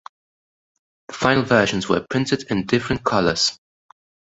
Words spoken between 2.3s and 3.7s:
in different colours.